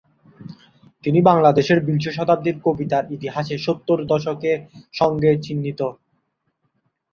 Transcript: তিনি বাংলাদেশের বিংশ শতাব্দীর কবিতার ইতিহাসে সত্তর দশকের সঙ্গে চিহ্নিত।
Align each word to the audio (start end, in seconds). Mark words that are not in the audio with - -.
তিনি 1.03 1.19
বাংলাদেশের 1.21 1.79
বিংশ 1.79 2.05
শতাব্দীর 2.09 2.55
কবিতার 2.65 3.03
ইতিহাসে 3.11 3.55
সত্তর 3.57 3.99
দশকের 4.05 4.59
সঙ্গে 4.93 5.31
চিহ্নিত। 5.37 5.81